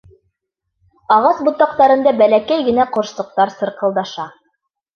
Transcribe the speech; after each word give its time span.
Ағас 1.15 1.43
ботаҡтарында 1.49 2.15
бәләкәй 2.23 2.67
генә 2.73 2.89
ҡошсоҡтар 2.99 3.55
сырҡылдаша. 3.61 4.31